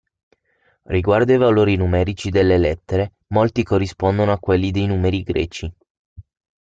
Riguardo 0.85 1.31
ai 1.31 1.37
valori 1.37 1.75
numerici 1.75 2.31
delle 2.31 2.57
lettere, 2.57 3.17
molti 3.27 3.61
corrispondono 3.61 4.31
a 4.31 4.39
quelli 4.39 4.71
dei 4.71 4.87
numerali 4.87 5.21
greci. 5.21 5.71